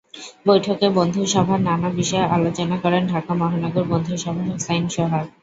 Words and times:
বৈঠকে 0.45 0.87
বন্ধুসভার 0.95 1.59
নানা 1.61 1.89
বিষয়ে 1.91 2.25
আলোচনা 2.29 2.75
করেন 2.83 3.03
ঢাকা 3.07 3.31
মহানগর 3.35 3.85
বন্ধুসভার 3.91 4.45
হোসাইন 4.47 4.83
সোহাগ। 4.89 5.25